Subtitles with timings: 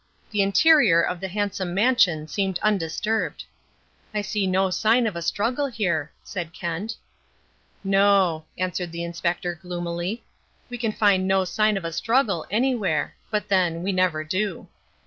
[0.31, 3.43] The interior of the handsome mansion seemed undisturbed.
[4.15, 6.95] "I see no sign of a struggle here," said Kent.
[7.83, 10.23] "No," answered the Inspector gloomily.
[10.71, 13.13] "We can find no sign of a struggle anywhere.
[13.29, 14.65] But, then, we never do."